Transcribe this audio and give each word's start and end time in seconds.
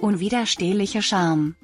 Unwiderstehliche 0.00 1.02
Charme. 1.02 1.56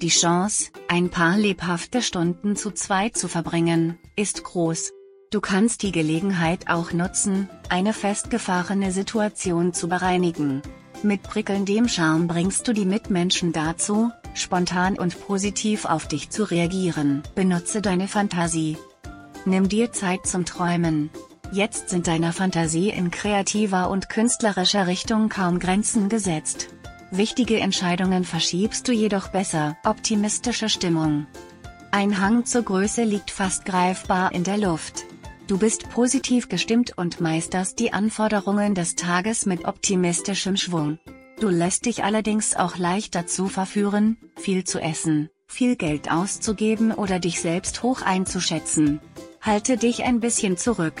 Die 0.00 0.08
Chance, 0.08 0.70
ein 0.88 1.10
paar 1.10 1.36
lebhafte 1.36 2.00
Stunden 2.00 2.56
zu 2.56 2.70
zweit 2.70 3.18
zu 3.18 3.28
verbringen, 3.28 3.98
ist 4.16 4.44
groß. 4.44 4.92
Du 5.30 5.40
kannst 5.42 5.82
die 5.82 5.92
Gelegenheit 5.92 6.70
auch 6.70 6.92
nutzen, 6.92 7.50
eine 7.68 7.92
festgefahrene 7.92 8.92
Situation 8.92 9.74
zu 9.74 9.88
bereinigen. 9.88 10.62
Mit 11.02 11.22
prickelndem 11.22 11.88
Charme 11.88 12.28
bringst 12.28 12.66
du 12.66 12.72
die 12.72 12.86
Mitmenschen 12.86 13.52
dazu, 13.52 14.10
spontan 14.32 14.98
und 14.98 15.20
positiv 15.20 15.84
auf 15.84 16.08
dich 16.08 16.30
zu 16.30 16.44
reagieren. 16.44 17.22
Benutze 17.34 17.82
deine 17.82 18.08
Fantasie. 18.08 18.78
Nimm 19.44 19.68
dir 19.68 19.92
Zeit 19.92 20.26
zum 20.26 20.46
Träumen. 20.46 21.10
Jetzt 21.52 21.90
sind 21.90 22.06
deiner 22.06 22.32
Fantasie 22.32 22.88
in 22.88 23.10
kreativer 23.10 23.90
und 23.90 24.08
künstlerischer 24.08 24.86
Richtung 24.86 25.28
kaum 25.28 25.58
Grenzen 25.58 26.08
gesetzt. 26.08 26.68
Wichtige 27.12 27.60
Entscheidungen 27.60 28.24
verschiebst 28.24 28.88
du 28.88 28.92
jedoch 28.92 29.28
besser. 29.28 29.76
Optimistische 29.84 30.68
Stimmung. 30.68 31.26
Ein 31.92 32.20
Hang 32.20 32.44
zur 32.44 32.62
Größe 32.62 33.04
liegt 33.04 33.30
fast 33.30 33.64
greifbar 33.64 34.32
in 34.32 34.42
der 34.42 34.58
Luft. 34.58 35.04
Du 35.46 35.56
bist 35.56 35.88
positiv 35.90 36.48
gestimmt 36.48 36.98
und 36.98 37.20
meisterst 37.20 37.78
die 37.78 37.92
Anforderungen 37.92 38.74
des 38.74 38.96
Tages 38.96 39.46
mit 39.46 39.64
optimistischem 39.66 40.56
Schwung. 40.56 40.98
Du 41.38 41.48
lässt 41.48 41.86
dich 41.86 42.02
allerdings 42.02 42.56
auch 42.56 42.76
leicht 42.76 43.14
dazu 43.14 43.46
verführen, 43.46 44.16
viel 44.36 44.64
zu 44.64 44.80
essen, 44.80 45.30
viel 45.46 45.76
Geld 45.76 46.10
auszugeben 46.10 46.90
oder 46.90 47.20
dich 47.20 47.40
selbst 47.40 47.84
hoch 47.84 48.02
einzuschätzen. 48.02 49.00
Halte 49.40 49.76
dich 49.76 50.02
ein 50.02 50.18
bisschen 50.18 50.56
zurück. 50.56 51.00